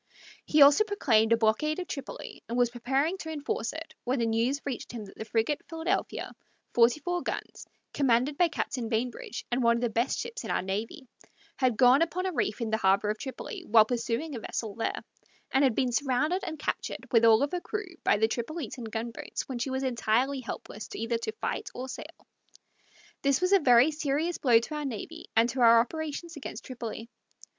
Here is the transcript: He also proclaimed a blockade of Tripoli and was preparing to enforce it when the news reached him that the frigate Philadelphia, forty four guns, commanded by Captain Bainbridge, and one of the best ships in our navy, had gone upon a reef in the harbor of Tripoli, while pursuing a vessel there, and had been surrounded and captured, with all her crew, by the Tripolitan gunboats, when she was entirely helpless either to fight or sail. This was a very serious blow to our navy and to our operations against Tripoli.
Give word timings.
He 0.45 0.63
also 0.63 0.83
proclaimed 0.83 1.31
a 1.31 1.37
blockade 1.37 1.77
of 1.77 1.87
Tripoli 1.87 2.41
and 2.49 2.57
was 2.57 2.71
preparing 2.71 3.19
to 3.19 3.29
enforce 3.31 3.71
it 3.71 3.93
when 4.03 4.17
the 4.17 4.25
news 4.25 4.59
reached 4.65 4.91
him 4.91 5.05
that 5.05 5.15
the 5.15 5.25
frigate 5.25 5.61
Philadelphia, 5.69 6.33
forty 6.73 6.99
four 6.99 7.21
guns, 7.21 7.67
commanded 7.93 8.35
by 8.35 8.47
Captain 8.47 8.89
Bainbridge, 8.89 9.45
and 9.51 9.61
one 9.61 9.77
of 9.77 9.81
the 9.81 9.91
best 9.91 10.17
ships 10.17 10.43
in 10.43 10.49
our 10.49 10.63
navy, 10.63 11.07
had 11.57 11.77
gone 11.77 12.01
upon 12.01 12.25
a 12.25 12.31
reef 12.31 12.61
in 12.61 12.71
the 12.71 12.77
harbor 12.77 13.11
of 13.11 13.19
Tripoli, 13.19 13.63
while 13.67 13.85
pursuing 13.85 14.33
a 14.33 14.39
vessel 14.39 14.73
there, 14.73 15.03
and 15.51 15.63
had 15.63 15.75
been 15.75 15.91
surrounded 15.91 16.43
and 16.45 16.57
captured, 16.57 17.05
with 17.11 17.23
all 17.23 17.39
her 17.47 17.61
crew, 17.61 17.93
by 18.03 18.17
the 18.17 18.27
Tripolitan 18.27 18.85
gunboats, 18.89 19.47
when 19.47 19.59
she 19.59 19.69
was 19.69 19.83
entirely 19.83 20.39
helpless 20.39 20.89
either 20.95 21.19
to 21.19 21.31
fight 21.33 21.69
or 21.75 21.87
sail. 21.87 22.25
This 23.21 23.39
was 23.39 23.53
a 23.53 23.59
very 23.59 23.91
serious 23.91 24.39
blow 24.39 24.57
to 24.57 24.73
our 24.73 24.83
navy 24.85 25.25
and 25.35 25.47
to 25.49 25.61
our 25.61 25.79
operations 25.79 26.35
against 26.37 26.65
Tripoli. 26.65 27.07